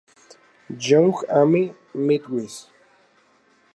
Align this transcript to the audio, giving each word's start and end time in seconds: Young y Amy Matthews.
Young 0.79 1.13
y 1.27 1.27
Amy 1.41 1.75
Matthews. 1.93 2.71